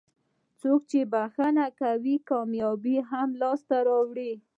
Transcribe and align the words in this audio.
څوک 0.61 0.81
چې 0.91 0.99
بښنه 1.11 1.65
کوي 1.79 2.15
کامیابي 2.29 2.97
هم 3.09 3.29
لاسته 3.41 3.75
راوړي. 3.87 4.31